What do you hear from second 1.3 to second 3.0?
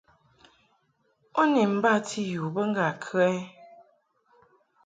U bi mbati yu bə ŋgâ